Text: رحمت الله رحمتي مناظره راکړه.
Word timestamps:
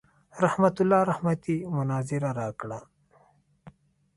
رحمت 0.43 0.75
الله 0.81 1.01
رحمتي 1.11 1.55
مناظره 1.75 2.29
راکړه. 2.39 2.79